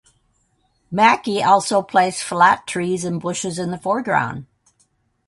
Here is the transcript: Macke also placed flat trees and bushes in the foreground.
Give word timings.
Macke 0.91 1.45
also 1.45 1.83
placed 1.83 2.23
flat 2.23 2.65
trees 2.65 3.05
and 3.05 3.21
bushes 3.21 3.59
in 3.59 3.69
the 3.69 3.77
foreground. 3.77 4.47